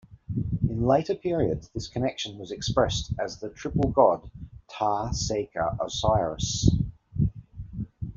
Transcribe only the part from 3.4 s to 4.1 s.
triple